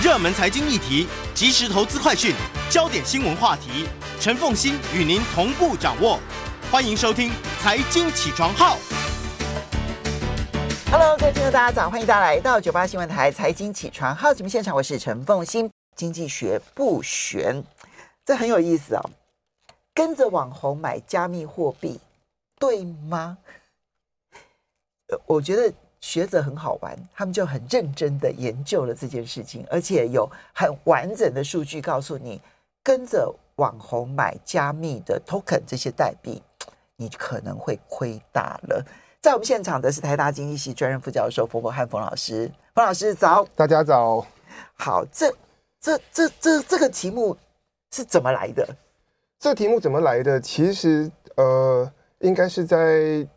[0.00, 2.32] 热门财经议题、即时投资快讯、
[2.70, 3.84] 焦点新闻话题，
[4.20, 6.20] 陈凤馨与您同步掌握。
[6.70, 8.76] 欢迎收听《财经起床号》。
[10.92, 15.68] Hello，各位听众大家早，欢迎大家来到九八新闻台《财经起床号》节目现场，我是陈凤馨。
[15.96, 17.64] 经济学不玄，
[18.24, 19.10] 这很有意思哦。
[19.92, 21.98] 跟着网红买加密货币，
[22.60, 23.36] 对吗？
[25.26, 25.74] 我觉得
[26.08, 32.40] 学者很好玩，他们就很认真的研究了这件事情，而且有很完整的数据告诉你，
[32.82, 36.42] 跟着网红买加密的 token 这些代币，
[36.96, 38.82] 你可能会亏大了。
[39.20, 44.26] 在我们现场的是台大经济系专任副教授冯博翰冯老师，冯老师早，大家早。
[44.78, 45.30] 好，这
[45.78, 47.36] 这这这这个题目
[47.92, 48.66] 是怎么来的？
[49.38, 50.40] 这个题目怎么来的？
[50.40, 53.28] 其实呃，应该是在。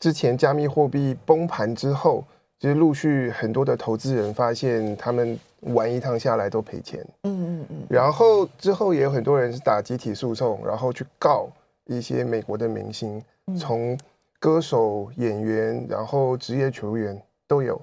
[0.00, 2.24] 之前加密货币崩盘之后，
[2.58, 7.06] 其实陆续很多的投资人发现，他们玩一趟下来都赔钱。
[7.24, 7.76] 嗯嗯嗯。
[7.88, 11.48] 然后之后也有很多人是打集体诉讼，然后去告
[11.84, 13.22] 一些美国的明星，
[13.58, 13.96] 从
[14.38, 17.80] 歌手、演员，然后职业球员都有。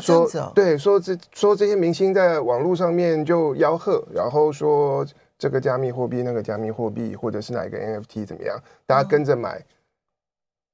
[0.00, 5.06] 说对，说这说这些明星在网络上面就吆喝，然后说
[5.38, 9.64] 这个加密货币、那个加密货币，或者是哪一个 NFT 怎么样，大家跟着买。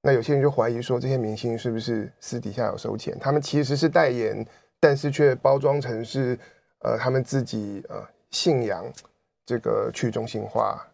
[0.07, 3.19] 那有些人就怀疑说，这些明星是不是私底下有收钱？
[3.19, 4.47] 他们其实是代言，
[4.79, 6.39] 但是却包装成是
[6.81, 8.85] 呃他们自己呃信仰
[9.47, 10.87] 这个去中心化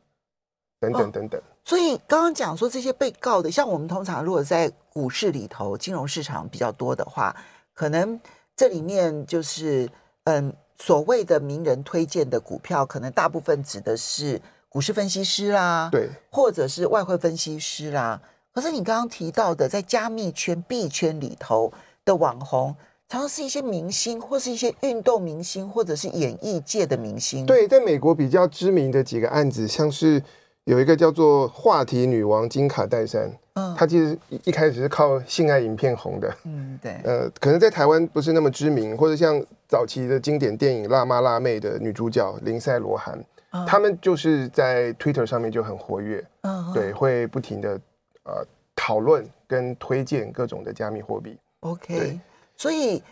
[0.78, 1.40] 等等等等。
[1.40, 7.34] 哦，所以刚刚讲说这些被告的，像我们通常如果在股市里头，金融市场比较多的话，
[7.74, 8.20] 可能
[8.54, 9.90] 这里面就是
[10.22, 18.22] 嗯所谓的名人推荐的股票，可能大部分指的是股市分析师啦，对，或者是外汇分析师啦。
[18.52, 21.72] 可是你刚刚提到的，在加密圈币圈里头
[22.04, 22.74] 的网红，
[23.08, 27.46] 常常是一些明星，或是一些运动明星，或者是演艺界的明星。
[27.46, 30.20] 对，在美国比较知名的几个案子，像是
[30.64, 43.24] 有一个叫做“话题女王”金卡戴珊，嗯，她其实一开始是靠性爱影片红的，嗯，对，呃，可能在台湾不是那么知名，或者像早期的经典电影《辣妈辣妹》的女主角林赛·罗韩，
[43.66, 47.80] 他们就是在 Twitter 上面就很活跃，嗯，对，会不停的。
[48.24, 51.38] 呃，讨论跟推荐各种的加密货币。
[51.60, 52.20] OK，
[52.56, 53.02] 所以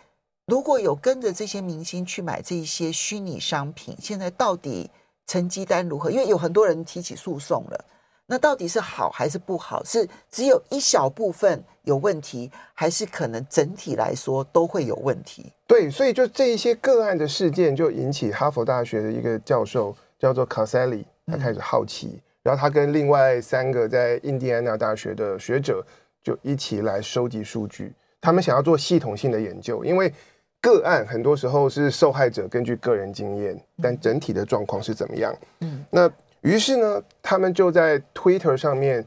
[0.45, 4.89] 如果有跟着这些明星去买这些虚拟商品，现在到底
[5.27, 6.09] 成绩单如何？
[6.09, 7.85] 因为有很多人提起诉讼了，
[8.25, 9.83] 那到底是好还是不好？
[9.83, 15.51] 是只有一小部分有问题，还是可能整体来说都会有问题？
[15.67, 22.07] 对，所以就这一些个案的事件，就引起哈佛大学的一个教授叫做卡塞里，他开始好奇。
[22.07, 25.85] 嗯然后他跟另外三个在印第安纳大学的学者
[26.23, 30.11] 就一起来收集数据，他们想要做系统性的研究，因为
[30.59, 35.31] 个案很多时候是受害者根据个人经验，但整体的状况是怎么样？
[35.59, 36.09] 嗯，那
[36.41, 39.05] 于是呢，他们就在 Twitter 上面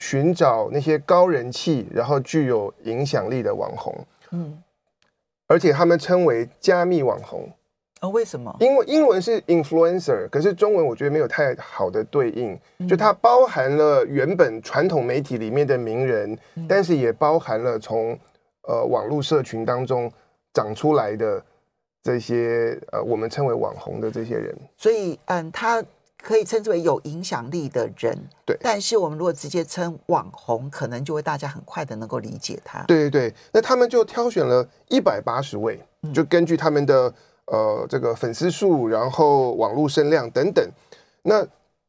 [0.00, 4.60] 寻找那些高人气，然后具有影响力的网红，嗯，
[5.46, 7.48] 而且他们称为加密网红。
[8.00, 8.54] 啊、哦，为什么？
[8.60, 18.18] 因为英文是 influencer，可是中文我觉得没有太好的对应，就它包含了原本传统媒体里面的名人，嗯、但是也包含了从
[18.62, 20.10] 呃网络社群当中
[20.54, 21.44] 长出来的
[22.02, 24.56] 这些呃我们称为网红的这些人。
[24.78, 25.84] 所以，嗯，他
[26.22, 28.16] 可以称之为有影响力的人。
[28.46, 28.56] 对。
[28.62, 32.82] 但是我们如果直接称网红，可能就会大家很快的能够理解他。
[32.84, 33.34] 对对对。
[33.52, 35.78] 那他们就挑选了一百八十位，
[36.14, 37.12] 就根据他们的。
[37.50, 40.64] 呃，这个粉丝数，然后网络声量等等，
[41.22, 41.44] 那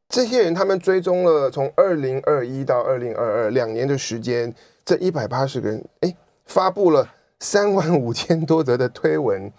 [0.08, 4.52] 这些人他们追踪了从二零二一到二零二二两年的时间，
[4.84, 6.12] 这一百八十个人，哎，
[6.46, 7.08] 发布了
[7.38, 9.52] 三万五千多则的推文，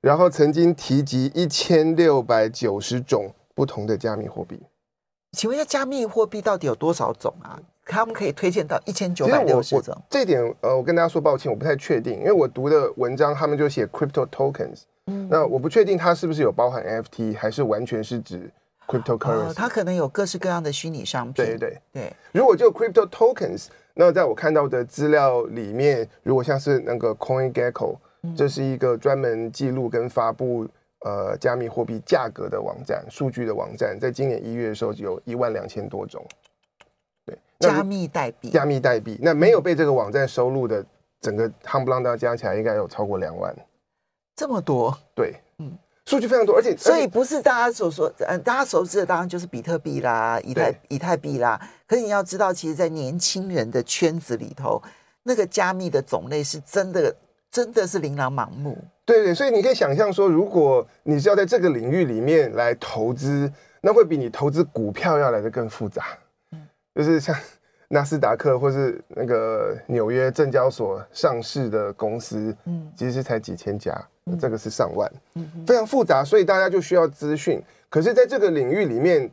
[0.00, 4.58] 然后曾经提及一千六百九十种不同的加密货币。
[5.32, 7.60] 请问一下，加密货币到底有多少种啊？
[7.84, 9.94] 他们可以推荐到一千九百六十种。
[10.08, 14.84] 这点呃，我跟大家说抱歉，我不太确定，因为我读的文章他们就写 crypto tokens。
[15.28, 18.50] 那我不确定它是不是有包含 NFT，还是完全是指
[18.86, 19.50] cryptocurrency。
[19.50, 21.44] 哦，它可能有各式各样的虚拟商品。
[21.44, 22.12] 对对对。
[22.32, 27.96] 如果就 crypto tokens，那在我看到的资料里面，如果像是那个 CoinGecko，
[28.36, 30.66] 这是一个专门记录跟发布
[31.04, 36.24] 呃加密货币价格的网站、数据的网站，在今年一月的时候有一万两千多种。
[37.26, 38.50] 对，加密代币。
[38.50, 40.84] 加密代币，那没有被这个网站收录的，
[41.20, 43.54] 整个夯不啷当加起来应该有超过两万。
[44.40, 45.70] 这么多，对，嗯，
[46.06, 51.60] 数据非常多，而且所以不是大家所说，嗯，大家熟知的当然就是比特币啦、以太以太币啦。
[51.86, 54.82] 可是你要知道，其实，在年轻人的圈子里头，
[55.24, 57.14] 那个加密的种类是真的
[57.50, 58.78] 真的是琳琅满目。
[59.04, 63.52] 对对，所以你可以想象说，如果你是要在这个领域里面来投资，
[63.82, 66.16] 那会比你投资股票要来的更复杂。
[66.52, 67.36] 嗯，就是像
[67.88, 73.92] 纳斯达克或是那个纽约证交所上市的公司，嗯，其实才几千家，
[74.36, 77.62] 这个是上万，嗯，非常复杂，所以大家就需要资讯。
[77.88, 79.30] 可是，在这个领域里面，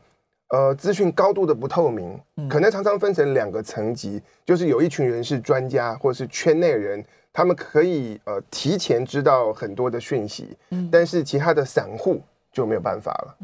[0.49, 7.03] 呃，资讯高度的不透明，可能常常分成两个层级，就是有一群人是专家或者是圈内人。
[7.33, 12.19] 他们可以呃提前知道很多的讯息，嗯，但是其他的散户
[12.51, 13.37] 就没有办法了。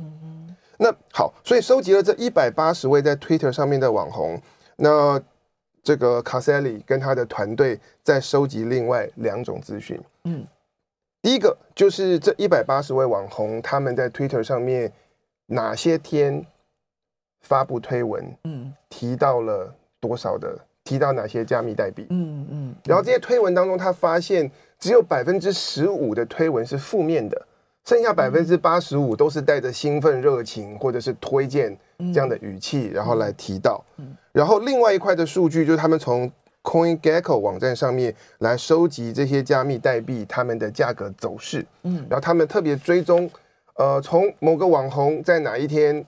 [0.77, 4.41] 那好，所以收集了这一百八十位在 Twitter 上面的网红，
[4.77, 5.21] 那
[5.83, 10.43] 这个 Caselli 跟他的团队在收集另外两种资讯，嗯，
[11.23, 14.93] 第一个就是这一百八十位网红他们在 Twitter 上面
[15.47, 16.45] 哪些天
[17.41, 20.55] 发布推文，嗯，提到了多少的。
[20.85, 22.05] 提到哪些加密代币？
[22.09, 27.47] 嗯嗯，然后这些推文当中，他发现只有百分之十五的推文是负面的，
[27.85, 31.73] 剩下百分之八十五都是带着兴奋、热情或者是推荐
[32.13, 33.81] 这样的语气，然后来提到。
[34.33, 36.29] 然后另外一块的数据就是他们从
[36.63, 41.65] CoinGecko 网站上面来收集这些加密代币它们的价格走势。
[41.83, 43.29] 嗯，然后他们特别追踪，
[43.75, 46.03] 呃，从某个网红在哪一天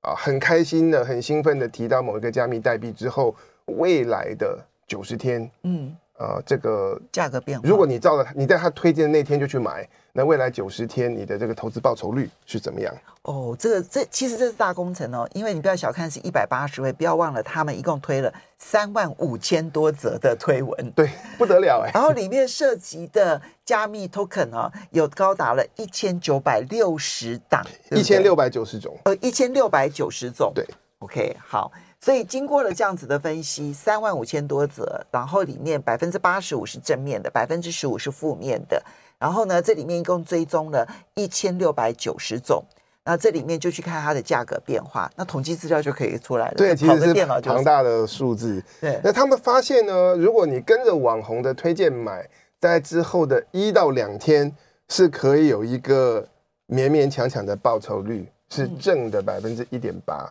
[0.00, 3.34] 啊很开心的、很兴奋的提到某一个加密代币之后。
[3.66, 4.58] 未来的
[4.88, 12.94] 九十天，嗯，呃，这个价格变化，如果你照了你在他推荐的那天就去买，那未来九十天你的这个投资报酬率是怎么样？
[13.22, 21.90] 哦，这个这其实这是大工程哦，因为你不要小看是一百八十位，不要忘了他们一共推了三万五千多则的推文，对，不得了哎。
[21.98, 30.62] 然后里面涉及的加密 token 哦，有高达了一千九百六十档，一千六百九十种，呃，一千六百九十种，对
[30.98, 31.72] ，OK，好。
[32.02, 38.82] 所以经过了这样子的分析，三万五千多则，然后里面百分之八十五是正面的，百分之十五是负面的。
[39.22, 40.84] 然后呢，这里面一共追踪了
[41.14, 42.60] 一千六百九十种，
[43.04, 46.54] 那这里面就去看它的价格变化，那统计资料就可以出来了。
[46.56, 48.60] 对，其实是庞大的数字。
[48.80, 52.28] 对，那他们发现呢，如果你跟着网红的推荐买，
[52.58, 54.52] 在之后的一到两天
[54.88, 56.26] 是可以有一个
[56.68, 60.28] 勉勉强强的报酬率，是正的百分之一点八。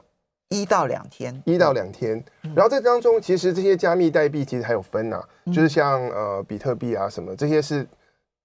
[0.50, 2.22] 一到两天，一到两天，
[2.54, 7.88] 然后这当中其实这些加密代币其实还有分呐、啊，就是像呃比特币啊什么这些是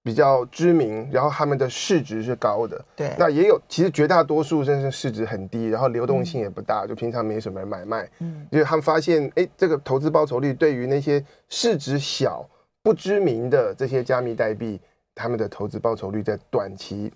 [0.07, 12.49] 比较知名，然后他们的市值是高的，对，那也有其实绝大多数甚至市值很低，然后流动性也不大，就平常没什么人买卖，嗯，因为他们发现哎这个投资报酬率对于那些市值小
[12.81, 14.79] 不知名的这些加密代币，
[15.13, 17.11] 他们的投资报酬率在短期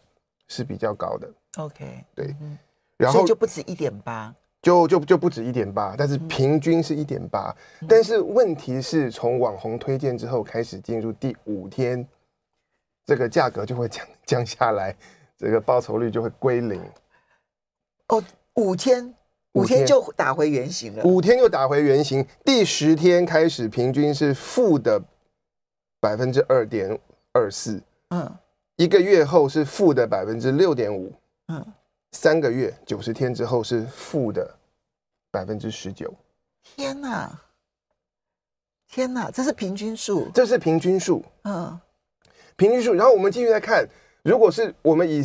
[0.50, 1.30] 是比较高的
[1.60, 2.36] ，OK，对，
[2.98, 4.36] 然后就不止一点八。
[4.62, 7.52] 就就就不止一点八，但是平均是一点八。
[7.90, 12.08] 但是问题是从网红推荐之后开始进入第五天，
[13.12, 14.96] 这个价格就会降降下来，
[15.38, 16.82] 这个报酬率就会归零。
[18.08, 18.24] 哦，
[18.54, 19.14] 五天，
[19.52, 21.04] 五天就打回原形了。
[21.04, 24.98] 五天就打回原形，第十天开始平均是负的
[26.00, 26.98] 百分之二点
[27.34, 27.84] 二四。
[28.12, 28.34] 嗯，
[28.78, 31.14] 一个月后是负的百分之六点五。
[31.50, 31.74] 嗯。
[32.14, 34.50] 三个月九十天之后是负的
[35.32, 36.14] 百分之十九，
[36.64, 37.42] 天哪！
[38.88, 39.30] 天哪！
[39.30, 41.78] 这是平均数，这是平均数，嗯，
[42.62, 42.94] 平均数。
[42.94, 43.84] 然后我们继续来看，
[44.22, 45.24] 如果是我们以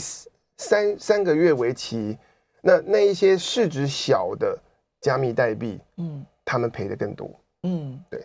[0.56, 2.16] 三三个月为期，
[2.62, 4.58] 那那一些市值小的
[5.02, 7.30] 加密代币，嗯，他们赔的更多，
[7.64, 8.24] 嗯，对。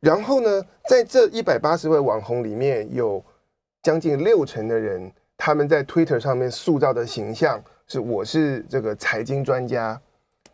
[0.00, 3.24] 然后呢，在这一百八十位网红里面有
[3.82, 7.62] 将近六成的人，他们在 Twitter 上面塑造的形象。
[7.86, 9.98] 是，我是这个财经专家，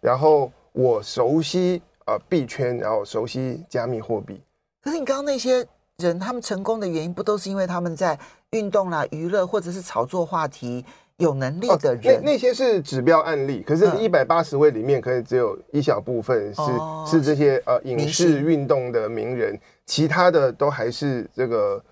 [0.00, 4.40] 然后我熟悉呃币圈，然后熟悉加密货币。
[4.80, 5.66] 可是你刚刚那些
[6.02, 8.16] 人，他们成功的原因不都是因为他们在
[8.50, 10.84] 运动啦、娱乐或者是炒作话题
[11.16, 12.18] 有能力的人？
[12.18, 21.82] 哦、那那些是指标案例，可是，一百八十位里面可能只有一小部分是、嗯、是这些呃影视运动的名人，其他的都还是这个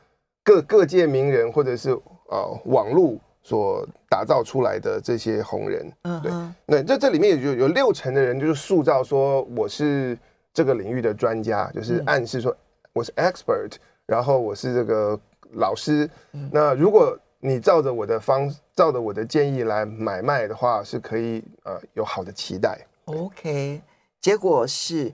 [0.44, 1.90] 各各界名人或者是
[2.28, 3.16] 呃网络。
[3.42, 6.32] 所打造出来的这些红人，嗯，对，
[6.66, 10.18] 那这这里面有有六成的人就是塑造说我是
[10.52, 12.52] 这个领域的专家，就是暗示说
[12.92, 13.74] 我是 expert，
[14.06, 15.18] 然后我是这个
[15.52, 16.08] 老师。
[16.50, 22.78] 那如果你照着我的方，照着我的建议来买卖的话，是可以呃有好的期待。
[23.04, 23.80] OK，
[24.20, 25.12] 结果是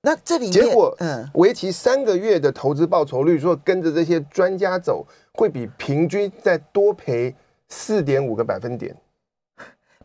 [0.00, 7.34] 那这里面结果嗯，为期三个月的投资报酬率，如果跟着这些专家走，会比平均再多赔。
[7.74, 8.94] 四点五个百分点，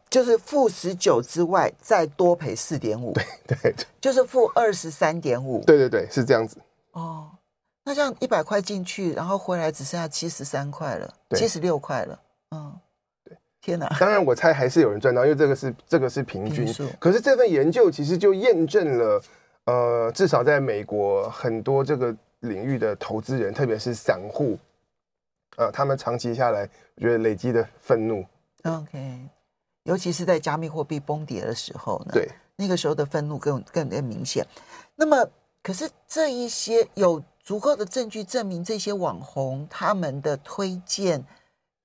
[0.10, 3.26] 就是负十九之外再多赔四点五，对
[3.62, 6.56] 对，就是负二十三点五，对对对，是这样子。
[6.94, 7.30] 哦，
[7.88, 12.20] 那这样一百块进去，然后回来只剩下七十三块了，七十六块了。
[12.52, 12.78] 嗯，
[13.24, 13.88] 对， 天哪！
[13.98, 16.68] 当然，我猜还是有人赚到，因为这个是这个是平均。
[17.00, 19.24] 可是这份研究其实就验证了，
[19.68, 24.60] 呃，至少在美国很多这个领域的投资人，特别是散户，
[25.56, 28.26] 呃，他们长期下来，我觉得累积的愤怒。
[28.66, 29.30] OK，
[29.84, 34.46] 尤其是在加密货币崩跌的时候呢，对，那个时候的愤怒更更更明显。
[34.94, 35.26] 那么，
[35.64, 37.24] 可是这一些有。
[37.48, 41.24] 足够的证据证明这些网红他们的推荐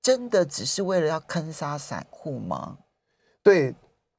[0.01, 2.77] 真的只是为了要坑杀散户吗？
[3.41, 3.73] 对，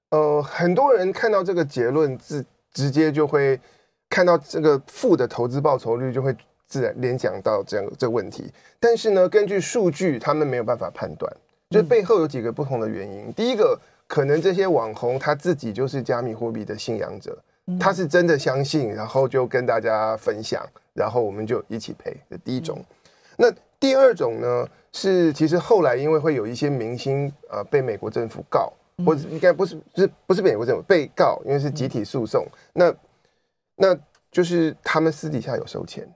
[0.09, 3.61] 呃，很多人看到这个结论，直直接就会
[4.09, 6.35] 看到这个负的投资报酬率，就会
[6.67, 8.51] 自然联想到这样这个问题。
[8.81, 11.31] 但是呢，根据数据，他们没有办法判断，
[11.69, 13.27] 就背后有几个不同的原因。
[13.27, 17.39] 嗯、第一个，可能这些网红他自己就是加密货币的信仰者。
[17.79, 22.17] 他是真的相信，然后就跟大家分享，然后我们就一起赔。
[22.31, 22.83] 这第一种。
[23.37, 24.67] 那第二种呢？
[24.97, 28.73] 是其实后来因为会有一些明星呃被美国政府告，
[29.05, 32.47] 或者应该不是不是不是美国政府被告，因为是集体诉讼。
[32.73, 32.95] 那
[33.75, 33.99] 那
[34.31, 36.09] 就是他们私底下有收钱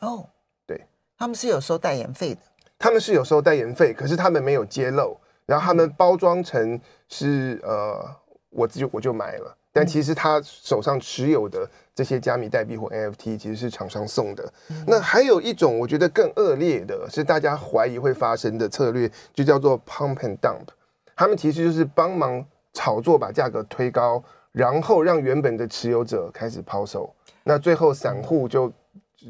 [0.00, 0.28] 哦，
[0.66, 0.84] 对，
[1.16, 2.40] 他们是有收代言费的，
[2.76, 8.04] 他们是有收代言费，可是他们没有揭露，然后他们包装成是呃，
[8.50, 9.56] 我自己我就买了。
[9.72, 14.52] 但其实他手上持有的这些加密代币或 NFT 其实是厂商送的。
[14.86, 20.66] 那还有一种我觉得更恶劣的是大家怀疑会发生的策略，就叫做 pump and dump。
[21.14, 24.22] 他们其实就是帮忙炒作，把价格推高，
[24.52, 27.12] 然后让原本的持有者开始抛售。
[27.44, 28.72] 那最后散户就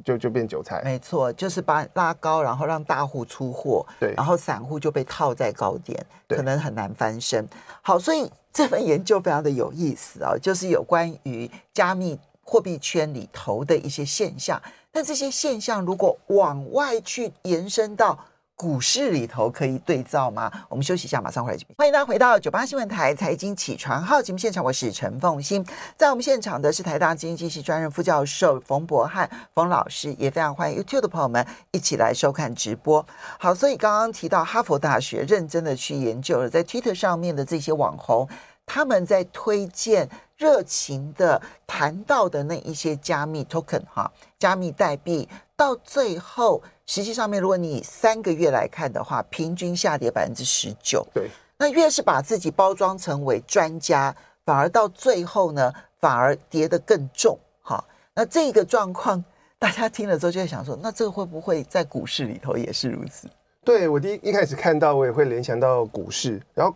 [0.04, 0.83] 就就变韭菜。
[0.85, 7.47] 没错，就是把拉高，然后让大户出货，对，然后散户就被套在高点，可能很难翻身。
[7.83, 8.30] 好，所以。
[8.50, 14.61] 这份研究非常的有意思啊，就是有关于加密货币圈里头的一些现象。
[14.90, 18.18] 但这些现象如果往外去延伸到
[18.58, 20.50] 股市里头，可以对照吗？
[20.68, 21.58] 我们休息一下，马上回来。
[21.76, 25.64] 欢迎大家回到九八新闻台财经起床号节目现场，我是陈凤欣。
[25.96, 33.06] 在我们现场的是台大经济系专任副教授冯博翰冯老师，也非常欢迎 YouTube 的朋友们一起来收看直播。
[33.38, 38.28] 好，所以刚刚提到哈佛大学认真的去研究了在 Twitter 上面的这些网红。
[38.66, 45.26] 他们在推荐热情的谈到的那一些加密 token 哈，加密代币，
[45.58, 51.04] 到最后实际上面，如果你以三个月来看的话，平均下跌百分之十九。
[51.12, 57.36] 对，那越是把自己包装成为专家，反而到最后呢，反而跌得更重。
[57.60, 57.84] 哈，
[58.14, 59.22] 那这个状况，
[59.58, 63.28] 大家听了之后就会想说，那这个会不会在股市里头也是如此？
[63.64, 66.74] 对，我第一一开始看到，我也会联想到股市，然后。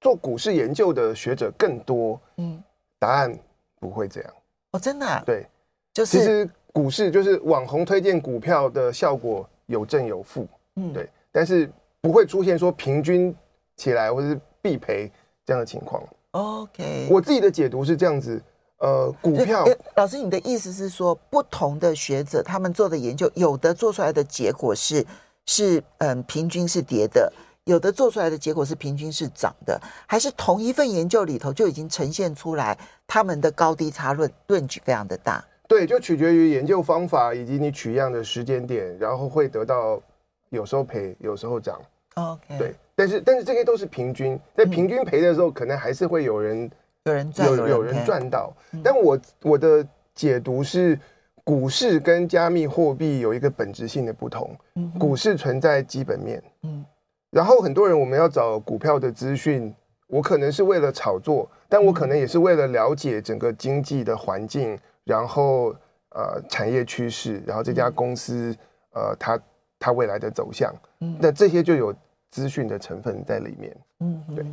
[0.00, 2.62] 做股市研究的学者更多，嗯，
[3.00, 3.36] 答案
[3.80, 4.32] 不会这样
[4.70, 5.20] 哦，真的啊？
[5.26, 5.44] 对，
[5.92, 10.46] 就是其实股市就是网红推荐股票的效果有正有负，
[10.76, 11.70] 嗯，对，但是
[12.00, 13.34] 不会出现说平均
[13.76, 15.10] 起来或是必赔
[15.44, 16.02] 这样的情况。
[16.32, 18.40] OK，我自己的解读是这样子，
[18.78, 25.04] 呃，股票老师，你的意思是说，不同的学者他们做的研究，有的做出来的结果是
[25.46, 27.32] 是嗯，平均是跌的。
[27.64, 35.44] 有的做出来的结果是平均是涨的，还是同一份研究里头就已经呈现出来，他们的高低差论论据非常的大。
[35.68, 40.00] 对，就取决于研究方法以及你取样的时间点，然后会得到
[40.48, 41.78] 有时候赔，有时候涨。
[42.14, 46.68] OK，对，但是但是这些都是平均，在平均赔的时候，可能还是会有人
[47.04, 48.52] 有人赚，有有人赚到。
[48.82, 50.98] 但我我的解读是，
[51.44, 54.56] 股市跟加密货币有一个本质性的不同。
[54.98, 56.42] 股市存在基本面。
[56.62, 56.84] 嗯。
[57.30, 59.72] 然后很多人，我们要找股票的资讯，
[60.06, 65.74] 我可能是为了炒作，但我可能也是为了了解整个经济的环境，然后
[66.10, 68.54] 呃产业趋势，然后这家公司
[68.92, 69.40] 呃它
[69.78, 70.70] 它未来的走向，
[71.18, 71.94] 那这些就有
[72.30, 73.76] 资讯的成分在里面。
[74.00, 74.46] 嗯，对。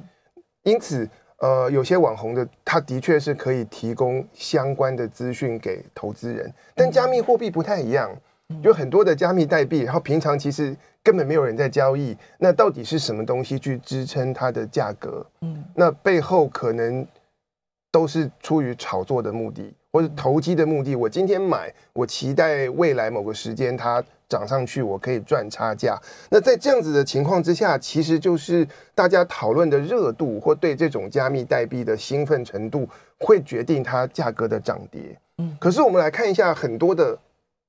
[0.63, 1.07] 因此，
[1.39, 8.09] 呃，有些网红的，他的确是可以提供相关的资讯给投资人，但加密货币不太一样。
[8.61, 12.15] 有很多的加密代币，然后平常其实根本没有人在交易。
[12.37, 15.25] 那到底是什么东西去支撑它的价格？
[15.41, 17.05] 嗯，那背后可能
[17.91, 20.93] 都是出于炒作的目的，或者投机的目的。
[20.93, 25.97] 我今天买，我期待未来某个时间它涨上去，我可以赚差价。
[26.29, 32.85] 那在这样子的情况之下，其实就是大家讨论的热度或对这种加密代币的兴奋程度，
[33.19, 35.17] 会决定它价格的涨跌。
[35.37, 37.17] 嗯，可是我们来看一下很多的。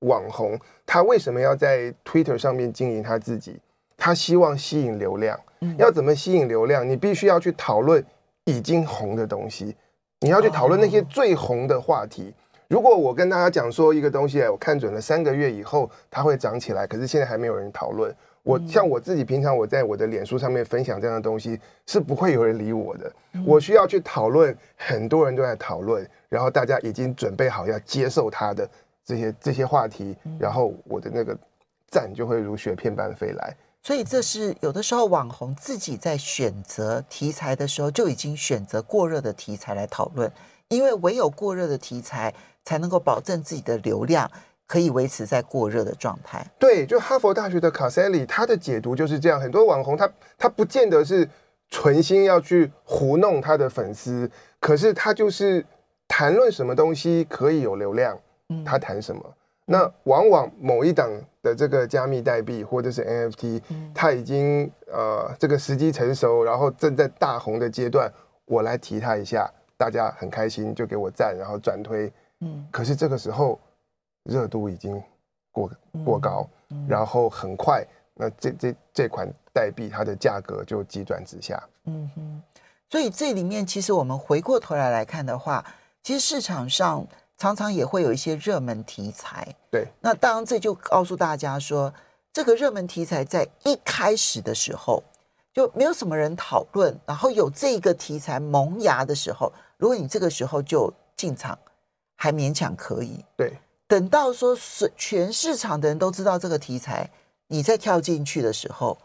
[0.00, 3.58] 网红他为什么要在 Twitter 上面经营他自己？
[3.96, 5.40] 他希望吸引流量。
[5.78, 6.86] 要怎么吸引流量？
[6.86, 8.04] 你必须要去讨论
[8.44, 9.74] 已经红的东西，
[10.20, 12.32] 你要去讨论那些最红的话题，
[12.68, 18.14] 如果我跟大家讲说一个东西，我看准了三个月以后它会涨起来，可是现在还没有人讨论。
[18.42, 23.12] 我像我自己平常我在我的脸书上面分享这样的东西，是不会有人理我的。
[23.44, 28.68] 我需要去讨论，很多人都在讨论，然后大家已经准备好要接受它的
[29.04, 31.36] 这些这些话题，然后我的那个
[31.88, 33.54] 赞就会如雪片般飞来。
[33.86, 40.28] 所以这是有的时候网红自己在选择题材的时候就已经选择过热的题材来讨论，
[40.66, 44.28] 因为唯有过热的题材才能够保证自己的流量
[44.66, 46.44] 可以维持在过热的状态。
[46.58, 49.40] 对，就哈佛大学的卡塞里，他的解读就是这样。
[49.40, 51.30] 很多网红他他不见得是
[51.70, 54.28] 存心要去糊弄他的粉丝，
[54.58, 55.64] 可是他就是
[56.08, 58.18] 谈论什么东西可以有流量，
[58.64, 59.22] 他谈什么。
[59.68, 61.10] 那往往某一档
[61.42, 63.60] 的这个加密代币或者是 NFT，
[63.92, 68.08] 它已经呃这个时机成熟，然后正在大红的阶段，
[68.44, 72.12] 我来提它一下，大家很开心就给我赞，然后转推。
[72.42, 73.58] 嗯，可是这个时候
[74.22, 75.02] 热度已经
[75.50, 75.68] 过
[76.04, 76.48] 过高，
[76.88, 81.60] 然后很快，那这这这款代币它的价格就急转直下。
[81.86, 82.42] 嗯哼，
[82.88, 85.64] 所以这里面其实我们回过头来来看的话，
[86.04, 87.04] 其实市场上。
[87.38, 89.86] 常常也会有一些热门题材，对。
[90.00, 91.92] 那当然，这就告诉大家说，
[92.32, 95.02] 这个热门题材在一开始的时候
[95.52, 101.58] 就没有什么人讨论，然后有这个题材萌芽的时候，如果你这个时候就进场，
[102.16, 103.22] 还勉强可以。
[103.36, 103.52] 对。
[103.86, 107.10] 等到说是全市场的人都知道这个题材，
[107.48, 108.96] 你再跳进去的时候，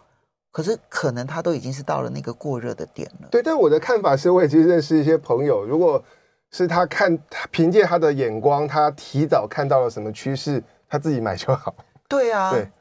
[0.52, 3.28] 可是可能它都已经是到了那个过热的点了。
[3.30, 6.02] 对，但我的看法是，我也其实认识一些朋友，如果。
[6.52, 7.18] 是他看，
[7.50, 11.74] 凭借他的眼光，他提早看到了什么趋势，他自己买就好。
[12.10, 12.72] 对啊，对，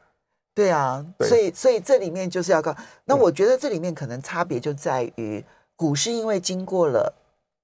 [0.53, 2.75] 对啊，对所以所以这里面就是要告。
[3.05, 5.45] 那我觉得这里面可能差别就在于，
[5.77, 7.15] 股市因为经过了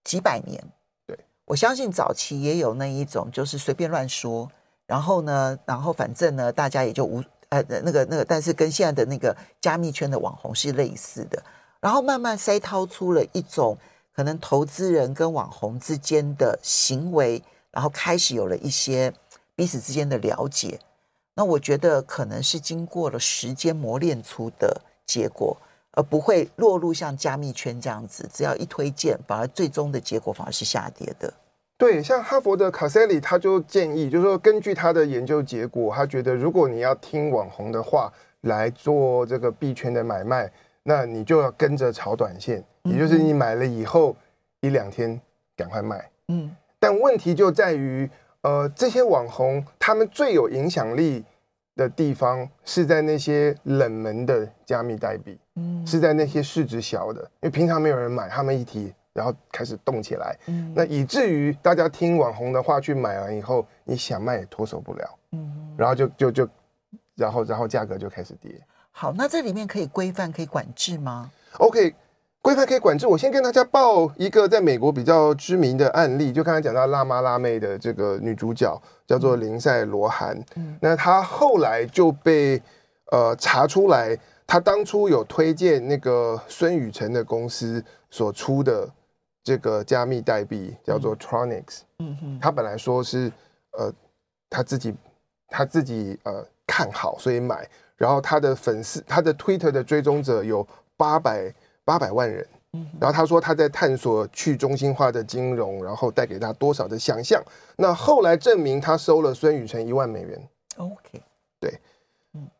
[0.04, 0.62] 几百年，
[1.08, 4.48] 对，我相信早期也有那一种就是随便乱说，
[4.86, 11.42] 然后呢，然后反正呢，大家也就无呃那个那个，但是跟现在的那个加密圈的网红是类似的，
[11.80, 13.76] 然后慢慢筛掏出了一种。
[14.16, 19.12] 可能投资人跟网红之间的行为，然后开始有了一些
[19.54, 20.80] 彼此之间的了解。
[21.34, 25.54] 那我觉得可能是经过了时间磨练出的结果，
[25.91, 31.30] 而不会落入像加密圈这样子，只要一推荐，反而最终的结果反而是下跌的。
[31.76, 38.10] 对，像哈佛的卡塞里他就建议，就是说根据他的研究结果，他觉得如果你要听网红的话
[38.41, 40.50] 来做这个币圈的买卖，
[40.86, 42.64] 那你就要跟着炒短线。
[42.84, 44.16] 也就是你买了以后
[44.60, 45.20] 一两天
[45.56, 48.08] 赶快卖，嗯，但问题就在于，
[48.42, 51.25] 呃，这些网红他们最有影响力
[51.75, 66.49] 的地方是在那些冷门的加密代币，嗯，是在那些市值小的，因为平常没有人买，他们一提，然后开始动起来，嗯，那以至于大家听网红的话去买完以后，你想卖也脱手不了，嗯，然后就就就，
[67.16, 68.52] 然后然后价格就开始跌。
[68.99, 71.95] 好，那这里面可以规范可以管制吗？OK。
[72.41, 73.06] 规范可以管制。
[73.09, 80.41] 我先跟大家报一个在美国比较知名的案例，就刚才讲到辣妈辣妹的这个女主角叫做林赛罗韩。
[80.54, 82.63] 嗯，那她后来就被
[83.11, 88.89] 呃查出来，她当初有推荐那个孙宇晨的公司所出的
[89.43, 91.80] 这个加密代币叫做 Tronix。
[91.99, 93.30] 嗯哼，她本来说是
[93.73, 93.93] 呃
[94.49, 94.95] 她自己
[95.49, 101.54] 她自己呃看好所以买，然后他的粉丝他的 Twitter 的追踪者有八百。
[101.87, 102.45] 八百万人，
[102.99, 107.41] 然后他说他在探索去中心化的金融，然后带给他多少的想象。
[107.76, 110.49] 那后来证明他收了孙宇晨一万美元。
[110.78, 111.23] OK，
[111.61, 111.78] 对，
[112.35, 112.50] 嗯，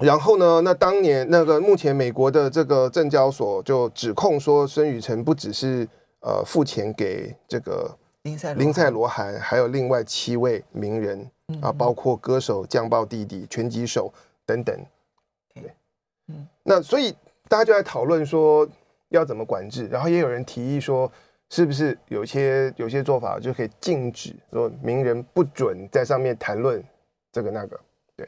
[0.00, 5.88] 然后呢，那当年那个目前美国的这个证交所就指控说孙宇晨不只是
[6.18, 14.12] 呃付钱给这个林赛林赛罗韩，还有另外七位名人啊，包括歌手酱爆弟弟、拳击手
[14.46, 14.76] 等等。
[15.54, 15.72] 对，
[16.28, 17.14] 嗯，那所以。
[17.48, 18.66] 大家就在讨论说
[19.10, 21.10] 要怎么管制，然后也有人提议说，
[21.50, 26.82] 是不是有些有些做法就可以禁止说名人不准在上面谈论
[27.30, 27.78] 这个那个，
[28.16, 28.26] 对。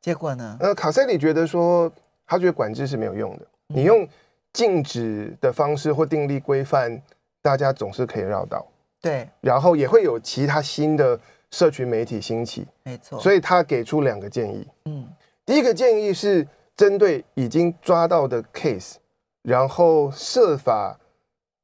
[0.00, 0.56] 结果呢？
[0.58, 1.92] 呃，卡塞里觉得说，
[2.26, 4.08] 他觉得管制是没有用的，你用
[4.52, 7.00] 禁止的方式或订立规范，
[7.40, 8.66] 大家总是可以绕道。
[9.00, 13.18] 对，然后也会有其他新的社群媒体兴起，没错。
[13.20, 15.08] 所以他给出两个建议，嗯，
[15.44, 16.46] 第一个建议是。
[16.76, 18.94] 针对已经抓到的 case，
[19.42, 20.98] 然后设法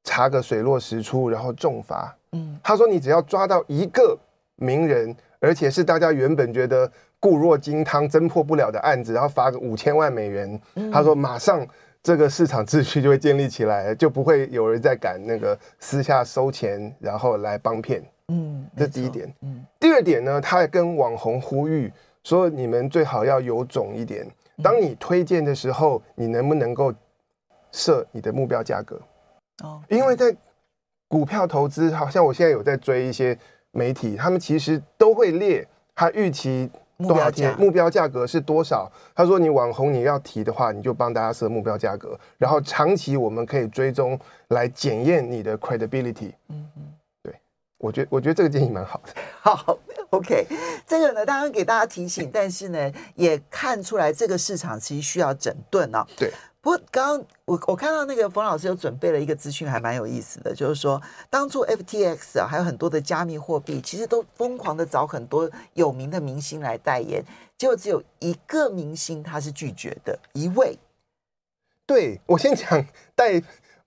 [0.04, 2.14] 查个水落石出，然后重罚。
[2.32, 4.14] 嗯，他说你只要抓到一个
[4.56, 10.60] 名人，而且是大家原本觉得固若金汤、侦破不了的案子，然后罚个五千万美元。
[10.92, 11.66] 他说马上
[12.02, 18.04] 这个市场秩序就会建立起来，就不会有人再敢那个私下收钱，然后来帮骗。
[18.32, 19.32] 嗯，这第一点。
[19.42, 21.92] 嗯，第二点呢，他也跟网红呼吁
[22.24, 24.26] 说，你们最好要有种一点。
[24.62, 26.92] 当你推荐的时候，你能不能够
[27.72, 29.00] 设你的目标价格？
[29.62, 30.34] 哦，因为在
[31.08, 33.38] 股票投资，好像我现在有在追一些
[33.70, 38.90] 媒体，他们其实都会列他预期多少天，目标价格是多少。
[39.14, 46.32] 他说你网红你要提的话，你就帮大家设目标价格，然后长期我们可以追踪来检验你的 credibility。
[46.48, 46.95] 嗯嗯，对，
[47.78, 49.12] 我觉得我觉得这个建议蛮好的。
[49.40, 49.78] 好
[50.10, 50.46] ，OK，
[50.86, 56.06] 这个呢，当然给大家提醒，但是呢，也看出来这个市场其实需要整顿啊。
[56.16, 56.32] 对。
[56.62, 67.24] 不过，刚刚我我看到那个冯老师有准备了一个资讯，还蛮有意思的，就是说，当初 FTX 啊，还有很多的加密货币，其实都疯狂的找很多有名的明星来代言，
[67.56, 70.76] 结果只有一个明星他是拒绝的，一位。
[71.86, 72.84] 对，我先讲
[73.14, 73.40] 代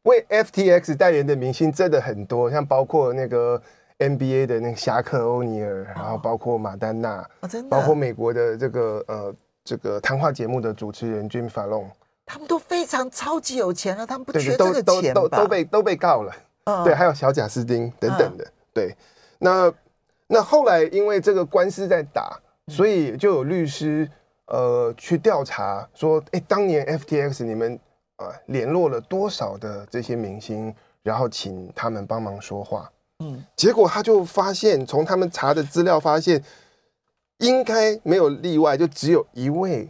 [0.03, 3.61] 为 FTX 代言的明星真的很多，像包括那个
[3.99, 11.85] NBA 的那个侠客欧尼尔，然后包括马丹娜，哦，包括美国的这个呃这个谈话节目的主持人 Jimmy Fallon。
[12.25, 15.21] 他们都非常超级有钱了，他们不缺这个钱吧？
[15.21, 16.31] 都都被都被告了，
[16.65, 18.95] 嗯、对，还有小贾斯汀等等的，嗯、对。
[19.39, 19.73] 那
[20.27, 24.07] 那后来因为这个官司在打，所以就有律师
[24.45, 27.73] 呃去调查说，哎，当年 FTX 你们
[28.17, 32.89] 啊、呃、联络了多少的这些明星，然后请他们帮忙说话。
[33.19, 36.41] 嗯，结果他就发现，从他们查的资料发现，
[37.39, 39.89] 应该没有例外，就只有一位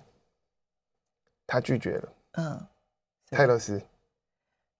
[1.45, 2.09] 他拒绝了。
[2.33, 2.67] 嗯，
[3.29, 3.79] 泰勒斯，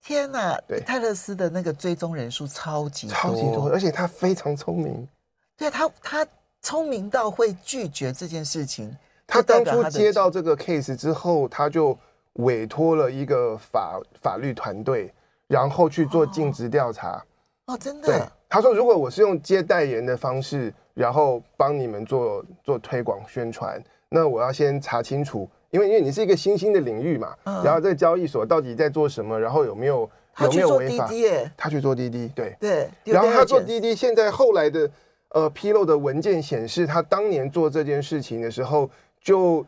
[0.01, 0.59] 天哪！
[0.67, 5.07] 对，泰勒斯的那个追踪人数超级多超级多，而且他非常聪明。
[5.55, 6.27] 对他，他
[6.61, 8.95] 聪明到会拒绝这件事情。
[9.27, 11.95] 他当初接到这个 case 之后，他就
[12.33, 15.13] 委托了一个法法律团队，
[15.45, 17.23] 然后去做尽职调查。
[17.65, 18.31] 哦，真的？
[18.49, 25.49] 对，他说，如果我是用接代言的方式，然后帮你们做做推广宣传，那我要先查清楚。
[25.71, 30.09] 因为因为你是一个新兴的领域嘛，嗯、然后这个交易所到底在做什么，然后有没有
[30.39, 31.07] 有没有违法？
[31.55, 32.89] 他去做滴滴，对对。
[33.03, 34.89] 然后他做滴滴，现在后来的
[35.29, 38.89] 呃披露的文件显示，他当年做这件事情的时候，
[39.21, 39.63] 就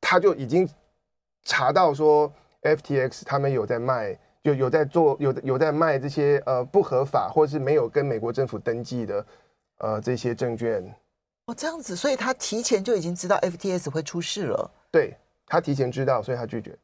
[0.00, 0.68] 他就已经
[1.42, 2.32] 查到说
[2.62, 9.26] ，FTX 他们有在卖，就有在做，有有在卖这些呃不合法或者是没有跟美国政府登记的
[9.78, 10.82] 呃这些证券。
[11.46, 14.70] 哦，这样子，所以他提前就已经知道 FTS 会出事了。
[14.90, 15.16] 对。
[15.44, 16.74] 他提前知道，所以他拒绝。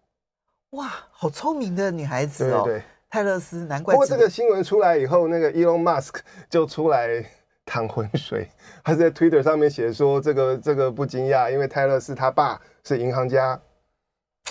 [0.70, 2.64] 哇，好聪明的女孩子哦！
[2.64, 3.94] 对，对，对，泰勒斯，难怪。
[3.94, 6.16] 不过这个新闻出来以后，那个 Elon Musk
[6.50, 7.24] 就出来
[7.64, 8.46] 淌浑水，
[8.84, 13.58] 他在 Twitter 上面写说：“这个这个不惊讶，因为泰勒斯他爸是银行家。”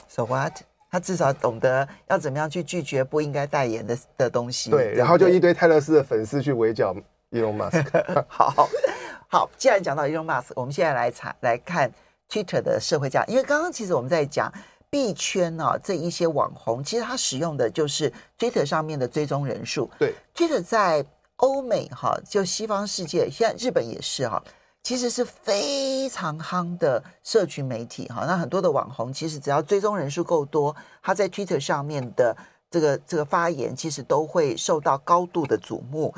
[0.10, 0.62] So what？
[0.90, 4.72] 他至少懂得要怎么样去拒绝不应该代言的的东西。
[4.72, 6.96] 对，然后就一堆泰勒斯的粉丝去围剿
[7.32, 7.86] Elon Musk。
[8.28, 8.70] 好
[9.28, 11.92] 好，既然讲到 Elon Musk，我们现在来查来看。
[12.30, 14.52] Twitter 的社会价，因为刚刚其实我们在讲
[14.90, 19.90] 币圈啊，这一些网红，其实他使用的就是 Twitter 上面的追踪人数。
[19.98, 21.06] 对，Twitter 在
[21.38, 24.44] 欧美哈，就西方世界，现在日本也是哈，
[24.84, 28.26] 其实是非常夯的社群媒体哈。
[28.26, 32.36] 那很多的网红，其实只要追踪人数够多，他在 Twitter 上面的
[32.70, 36.14] 这个这个发言，其实都会受到高度的瞩目。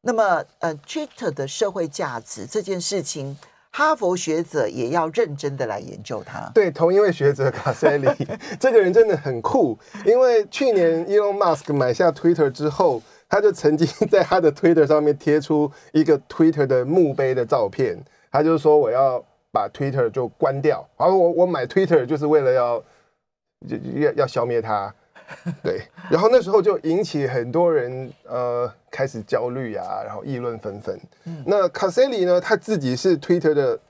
[0.00, 3.36] 那么，呃，Twitter 的社会价值这件事情。
[3.76, 6.48] 哈佛学者也要认真的来研究它。
[6.54, 8.08] 对，同一位学者卡塞里，
[8.60, 9.76] 这个人真的很酷。
[10.06, 13.02] 因为去年 Elon Musk 买下 Twitter 之后，
[13.34, 17.98] 他就曾经 在他的 Twitter 上面贴出一个 Twitter 的墓碑的照片。
[18.30, 22.84] 他就说：“我要把 Twitter 就关掉。”然后我我买 Twitter 就是为了要
[23.96, 24.94] 要要消灭它。
[25.64, 30.96] 对，然后那时候就引起很多人呃开始焦虑啊，然后议论纷纷。
[31.24, 33.80] 嗯，那卡塞里呢，他自己是 Twitter 的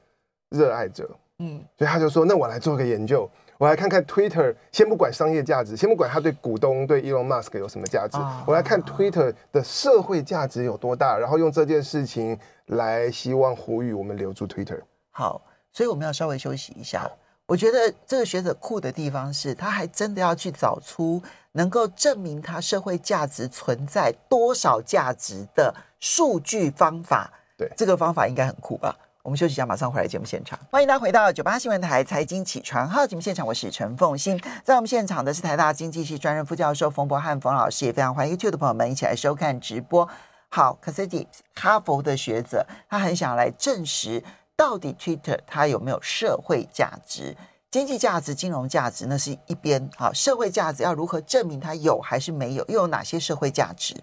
[0.49, 15.43] 热爱者，嗯，所以他就说：“那我来做个研究，我来看看 Twitter，先不管商业价值，先不管它对股东对 Elon Musk 有什么价值，我来看 Twitter 的社会价值有多大，然后用这件事情来希望呼吁我们留住 Twitter。”好，
[15.73, 17.11] 所以我们要稍微休息一下。
[17.47, 27.31] 我觉得这个学者酷的地方是，他还真的要去找出能够证明他社会价值存在多少价值的数据方法。
[27.57, 28.97] 对，这个方法应该很酷吧？
[29.25, 30.59] 我们休息一下，马上回来节目现场。
[30.71, 34.39] 欢迎大家回到九八新闻台财经起床号节目现场，我是陈凤欣。
[34.63, 40.07] 在我们现场的是台大经济系专任副教授冯博汉冯老师，也非常欢迎 YouTube 的朋友们一起来收看直播。
[40.51, 44.23] 好，卡塞蒂哈佛的学者，他很想来证实。
[44.55, 47.35] 到底 Twitter 它有没有社会价值、
[47.71, 49.07] 经济价值、金融价值？
[49.07, 49.89] 那是一边。
[49.97, 52.65] 好，社会价值要如何证明它有还是没有？
[52.67, 53.97] 又有哪些社会价值？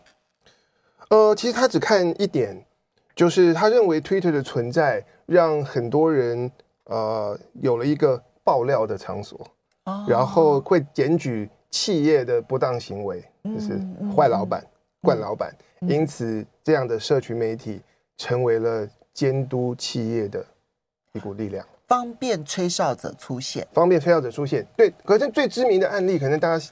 [1.09, 2.65] 呃，其实他只看一点，
[3.21, 6.51] 就是他认为 Twitter 的存在让很多人
[6.85, 9.39] 呃有了一个爆料的场所，
[9.85, 13.79] 哦、然后会检举企业的不当行为，嗯、就是
[14.15, 14.65] 坏老板、
[15.03, 17.79] 惯、嗯、老板，嗯、因此这样的社群媒体
[18.17, 20.43] 成为了监督企业的
[21.13, 21.63] 一股力量。
[21.87, 24.65] 方便吹哨者出现，方便吹哨者出现。
[24.75, 26.65] 对，可是最知名的案例，可能大家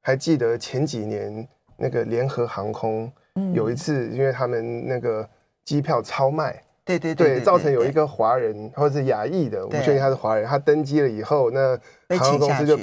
[0.00, 5.28] 还记得前几年那个联合航空，嗯、有一次因为他们那个
[5.68, 11.78] 机票超卖，对对对，对，造成有一个华人或者是亚裔的，我们确定他是华人，他登机了以后，那
[12.16, 12.78] 航空公司就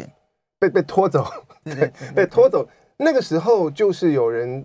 [0.59, 1.25] 被被拖走，
[1.63, 2.67] 对，被拖走。
[2.97, 4.63] 那个时候就是有人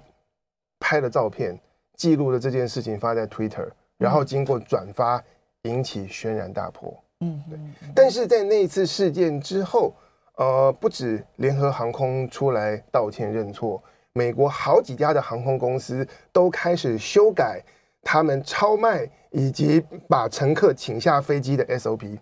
[0.79, 1.59] 拍了照片，
[1.97, 5.23] 记录了这件事情，发在 Twitter，然后经过转发。
[5.65, 7.59] 引起轩然大波，嗯，对。
[7.95, 9.93] 但是在那一次事件之后，
[10.37, 13.83] 呃，不止联合航空出来道歉认错，
[14.15, 17.63] 美国好几家的航空公司都开始修改
[18.03, 22.19] 他们超卖以及把乘客请下飞机的 SOP。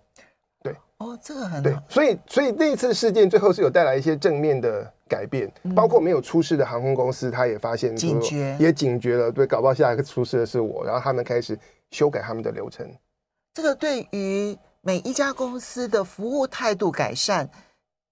[0.61, 1.75] 对，哦，这个很对。
[1.87, 11.57] 所以，所以那次事件最后是有带来一些正面的改变，包括没有出事的航空公司，他也发现警觉，也警觉了，对，搞不好下一个出事的是我，然后他们开始
[11.91, 12.85] 修改他们的流程。
[13.53, 17.49] 这个对于每一家公司的服务态度改善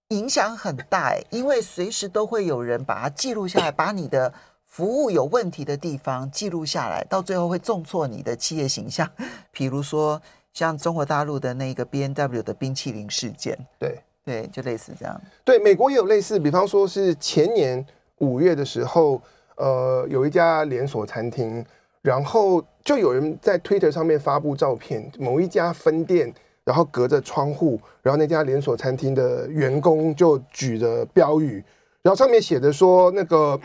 [0.10, 4.34] 影响很大哎，因为随时都会有人把它记录下来，把你的
[4.68, 9.10] 服务有问题的地方记录下来，到最后会重挫你的企业形象。
[9.52, 10.22] 比如说
[10.54, 15.20] 像中国大陆的那个 B N W 的冰淇淋事件，对对，就类似这样。
[15.44, 17.84] 对，美国也有类似，比方说是前年
[18.20, 19.22] 五月的时候，
[19.56, 21.66] 呃，有一家连锁餐厅。
[22.04, 31.62] 然后就有人在 Twitter 上面发布照片，某一家分店，然后隔着窗户，然后那家连锁餐厅的员工就举着标语，
[32.02, 33.60] 然后上面写着说：“那个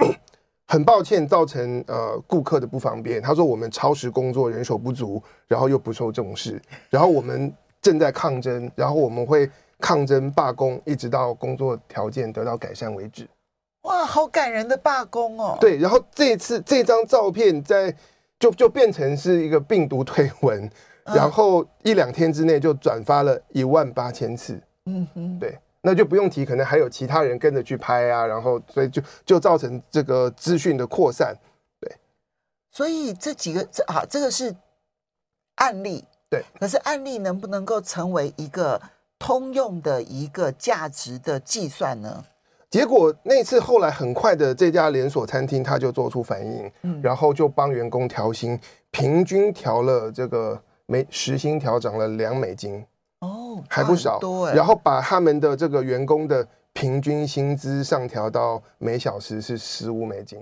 [0.69, 13.29] 很抱歉造成呃顾客的不方便。”他说：“我们超时工作，人手不足，然后又不受重视，然后我们正在抗争，然后我们会抗争罢工，一直到工作条件得到改善为止。”
[13.83, 15.59] 哇，好感人的罢工哦！
[15.61, 17.95] 对，然后这次这张照片在。
[18.43, 20.69] 就就变成是一个病毒推文，
[21.05, 24.61] 然后一两天之内就转发了一万八千次。
[24.87, 31.37] 嗯哼，对，那就不用提，可能还有其他人跟着去拍啊，然后所以就就造成这个资讯的扩散。
[31.81, 31.97] 对，
[32.71, 34.55] 所以这几个这啊，这个是
[35.57, 36.05] 案例。
[36.31, 38.81] 对，可是案例能不能够成为一个
[39.19, 42.25] 通用的一个价值的计算呢？
[42.71, 48.59] 结果那次后来很快的这家连锁餐厅他就做出反应，嗯，然后就帮员工调薪，
[48.91, 52.83] 平均调了这个每时薪调涨了两美金，
[53.23, 54.21] 哦，还不少。
[54.55, 60.39] 然后把他们的这个员工的平均薪资上调到每小时是十五美金，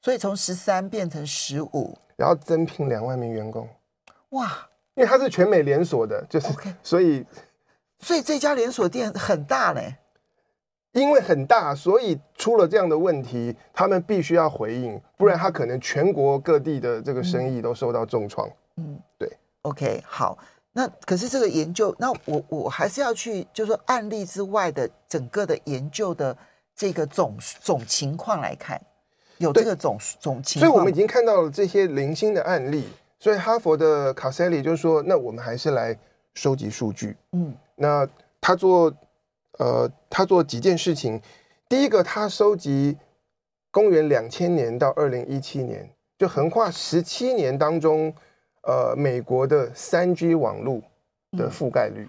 [0.00, 3.68] 所以从十三变成十五，然后增聘两万名员工，
[4.30, 6.48] 哇，因为它是全美连锁的，就是.
[6.82, 7.24] 所以，
[7.98, 9.96] 所以这家连锁店很大嘞。
[10.92, 18.48] 因为很大，所以出了这样的问题，他们必须要回应，不然他可能全国各地的这个生意都受到重创。
[18.76, 19.30] 嗯，对。
[19.60, 20.38] OK，好，
[20.76, 26.36] 那可是这个研究，那我我还是要去，就是说案例之外的整个的研究的
[26.74, 28.78] 这个总总情况来看，
[29.38, 30.68] 有这个总对总情况。
[30.68, 32.86] 所以我们已经看到了这些零星的案例，
[33.18, 35.98] 所以哈佛的卡塞里就说，那我们还是来
[36.34, 37.16] 收集数据。
[37.32, 38.06] 嗯，那
[38.40, 38.94] 他做。
[39.58, 41.18] 呃，他做几件事情。
[41.66, 42.94] 第一个，他收集
[43.70, 48.12] 公元两千年到二零一七年，就横跨十七年当中，
[48.66, 50.82] 呃，美国的三 G 网络
[51.38, 52.08] 的覆盖率，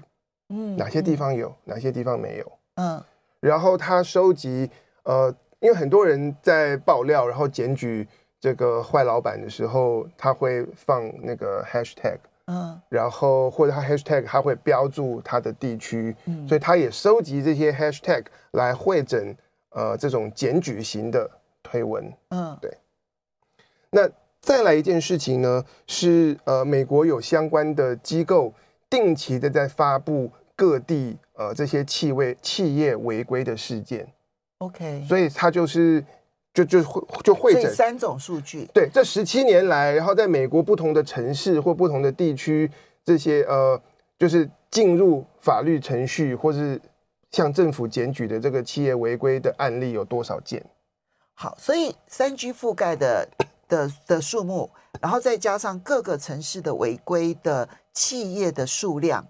[0.49, 3.01] 嗯，哪些地方有，哪些地方没有，嗯。
[3.39, 4.69] 然后他收集，
[5.03, 8.07] 呃，因为很多人在爆料，然后检举
[8.39, 12.17] 这个坏老板的时候，他会放那个 hashtag。
[12.47, 19.35] 嗯，然后或者他 hashtag 他会标注他的地区，嗯，所以他也收集这些 hashtag 来会诊
[19.71, 21.29] 呃这种检举型的
[21.61, 22.75] 推文，嗯，对。
[23.91, 24.09] 那
[24.47, 28.53] 再来一件事情呢，是呃美国有相关的机构
[28.89, 34.07] 定期的在发布各地呃这些气味企业违规的事件
[34.59, 36.01] ，OK，所以它就是。
[36.53, 42.67] 就就会就会整三种数据，对，这十七年来，然后在美国不同的城市或不同的地区，
[43.05, 43.79] 这些呃，
[44.17, 46.81] 就是进入法律程序或是
[47.29, 50.65] 向政府检举的这个企业违规的案例有多少件？
[51.35, 53.29] 好，所以三 G 覆盖的
[53.67, 54.69] 的的数目，
[55.01, 59.25] 然后再加上各个城市的违规的企业的数量。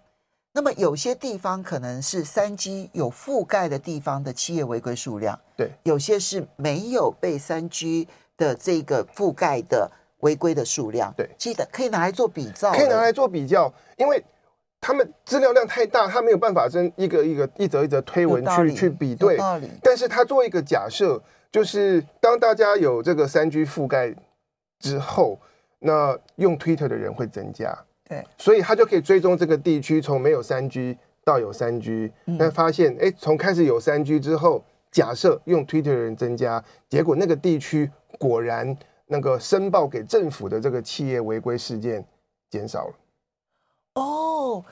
[0.54, 11.14] 那么有些地方可能是三 G 有覆盖的地方的企业违规数量，对；有些是没有被三 G 的这个覆盖的违规的数量。
[11.16, 14.24] 对，记得可以拿来做比较，可以拿来做比较，因为
[14.82, 19.38] 他们资料量太大，他没有办法真一个一个一则一则推文去去比对。
[19.84, 21.22] 但是他做一个假设，
[21.52, 24.16] 就是当大家有这个三 G 覆盖
[24.80, 25.40] 之后，
[25.80, 27.78] 那用 Twitter 的人会增加。
[28.08, 32.10] 对，所以他就可以追踪这个地区从没有三 G 到有三 G，
[32.40, 42.06] 但发现哎，从开始有三 G 之后，假设用 Twitter 的人增加，结果那个地区果然那个申报给政府的这个企业违规事件
[42.50, 42.94] 减少了。
[43.96, 44.64] 哦，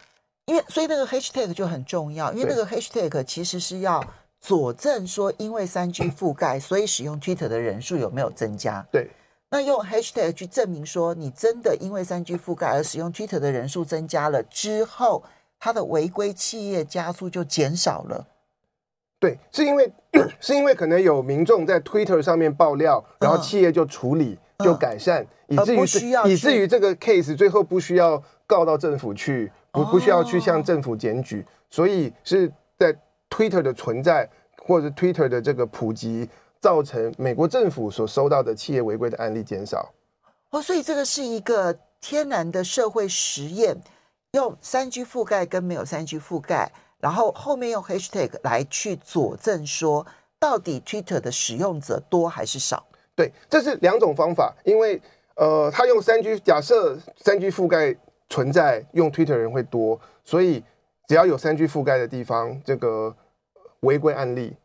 [0.46, 4.02] 因为所以那个 Hashtag 就很重要，因为那个 Hashtag 其实是要
[4.40, 8.86] 佐证说，因为三 G 覆盖，所以使用 Twitter 的人数有没有增加？
[8.90, 9.10] 对。
[9.56, 15.24] 那用 hashtag 去证明说，你真的因为三 G 覆盖而使用 Twitter 的人数增加了之后，
[15.58, 18.28] 它的违规企业加速就减少了。
[19.18, 19.90] 对，是因为
[20.42, 32.94] 是因为可能有民众在 Twitter 上面爆料，然后企业就处理、嗯、就改善，以至于需要以至于这个 case 最后不需要告到政府去，不不需要去向政府检举，哦、所以是在
[33.30, 34.30] Twitter 的存在
[34.62, 36.30] 或者 Twitter 的这个普及。
[36.66, 39.88] 造成美国政府所收到的企业违规的案例减少，
[40.50, 43.80] 哦，所以这个是一个天然的社会实验，
[44.32, 50.04] 用三 G 覆盖跟没有三 G 覆盖，然后后面用 Hashtag 来去佐证说，
[50.40, 52.84] 到底 Twitter 的使用者多还是少？
[53.16, 55.00] 对，这是两种方法，因为
[55.36, 57.96] 呃，他用三 G 假设三 G 覆盖
[58.28, 60.64] 存在，用 Twitter 人会多，所以
[61.08, 63.16] 只要有三 G 覆盖的地方，这个
[63.82, 64.56] 违规案例。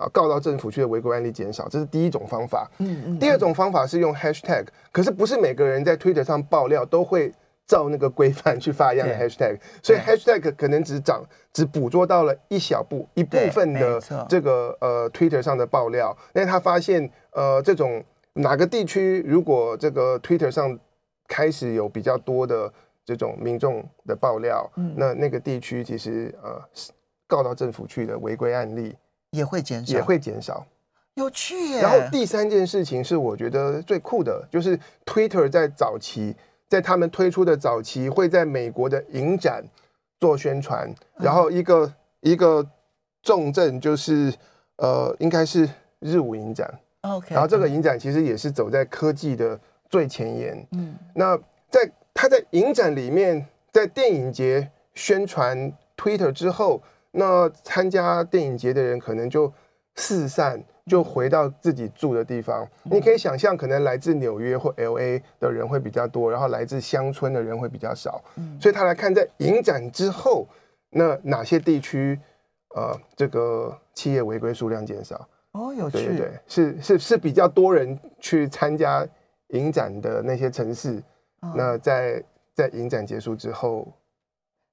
[0.00, 2.66] 啊，告到政府去的违规案例减少，这是第一种方法。
[2.78, 3.18] 嗯嗯。
[3.18, 7.30] 第二种方法是用 hashtag，可是不是每个人在 Twitter 上爆料都会
[7.66, 20.78] 照那个规范去发一样的 hashtag，所以 hashtag 可能只涨只捕捉到了一小部一部分的这个呃 Twitter 上的爆料，但是他发现呃这种哪个地区如果这个 Twitter 上
[21.28, 22.72] 开始有比较多的
[23.04, 26.58] 这种民众的爆料，嗯，那那个地区其实呃
[27.26, 28.96] 告到政府去的违规案例。
[29.30, 30.66] 也会减少，也会减少，
[31.14, 31.80] 有趣耶。
[31.80, 36.34] 然后第三件事情是我觉得最酷的，就是 Twitter 在早期，
[36.68, 39.64] 在他们推出的早期，会在美国的影展
[40.18, 42.66] 做宣传，然后一个、嗯、一个
[43.22, 44.34] 重镇就是
[44.78, 45.68] 呃，应该是
[46.00, 46.68] 日舞影展。
[47.02, 50.66] OK，然后这个影展其实也是走在科技的最前沿。
[50.72, 51.38] 嗯，那
[51.70, 56.82] 在他在影展里面，在电影节宣传 Twitter 之后。
[57.12, 59.52] 那参加电影节的人可能就
[59.96, 62.66] 四散，就回到自己住的地方。
[62.84, 68.22] 你可以想象，可能来自纽约或 LA 的人会比较多，然后来自乡村的人会比较少。
[68.36, 70.46] 嗯所以他来看，在影展之后，
[70.90, 72.18] 那哪些地区，
[72.76, 75.28] 呃，这个企业违规数量减少？
[75.52, 79.04] 哦，有趣，对对对，是是是比较多人去参加
[79.48, 81.02] 影展的那些城市。
[81.56, 82.22] 那在
[82.54, 83.88] 在影展结束之后。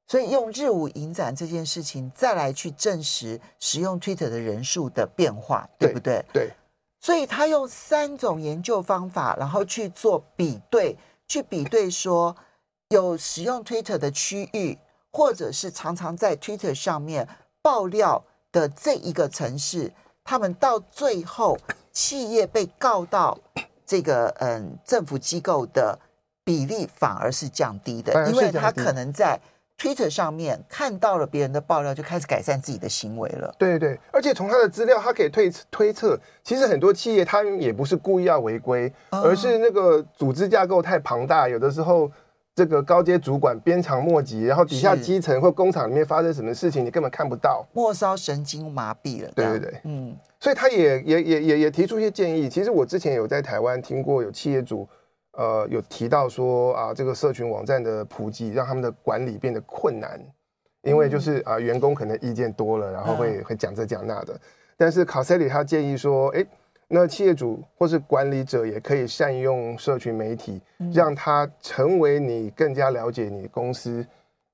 [0.07, 6.23] 所以用日舞影展这件事情，再来去证实使用 Twitter 的人数的变化，对不对？
[6.31, 6.49] 对。
[7.01, 12.33] 所以他用三种研究方法，然后去做比对，去比对说
[12.87, 14.77] 有使用 Twitter 的区域，
[15.11, 17.27] 或者是常常在 Twitter 上面
[17.61, 19.91] 爆料的这一个城市，
[20.23, 21.57] 他们到最后
[21.91, 23.37] 企业被告到
[23.85, 25.99] 这个嗯政府机构的
[26.45, 29.37] 比例反而是降低的，因为他可能在。
[29.77, 33.53] Twitter 上面看到了别人的爆料，就开始改善自己的行为了。
[33.59, 42.11] 对对，而且从他的资料，他可以推推测，其实很多企业他也不是故意要违规，而是那个组织架构太庞大，有的时候
[42.55, 49.31] 这个高阶主管鞭长莫及，然后底下基层或工厂里面发生什么事情，你根本看不到，末梢神经麻痹了。
[49.35, 52.49] 对对对，嗯，所以他也也也也也提出一些建议。
[52.49, 54.89] 其实我之前有在台湾听过有企业主。
[55.38, 60.19] 呃，有提到说啊，这个社群网站的普及让他们的管理变得困难，
[60.82, 64.36] 因为就是啊，员工可能意见多了，然后会会讲这讲那的。
[64.76, 66.43] 但是卡塞里他建议说，哎，
[66.88, 70.60] 那企业主或是管理者也可以善用社群媒体，
[70.91, 74.04] 让它成为你更加了解你公司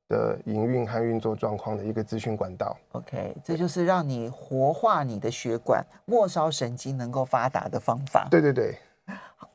[0.10, 2.76] 的营运和运作状况的一个资讯管道。
[2.92, 8.28] OK，这就是让你活化你的血管，末梢神经能够发达的方法。
[8.30, 8.76] 对对对。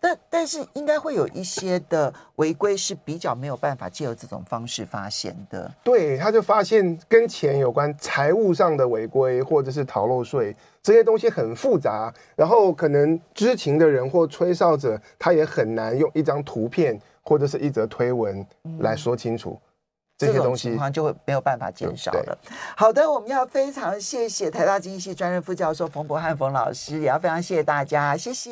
[0.00, 5.70] 但但是应该会有一些的违规是比较没有办法借由这种方式发现的。
[5.82, 18.46] 对，他就发现跟钱有关、财务上的违规或者是逃漏税这些东西很复杂，然后可能知情的人或吹哨者他也很难用一张图片或者是一则推文
[18.80, 19.50] 来说清楚。
[19.50, 19.64] 嗯
[20.18, 22.36] 这些东西情况就会没有办法减少了。
[22.76, 28.50] 好的，我们要非常谢谢台大经济系专任副教授冯博翰冯老师，也要非常谢谢大家，谢谢。